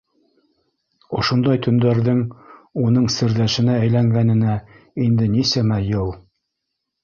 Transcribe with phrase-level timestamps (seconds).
[1.17, 2.23] Ошондай төндәрҙең
[2.85, 4.59] уның серҙәшенә әйләнгәненә
[5.07, 6.15] инде нисәмә йыл.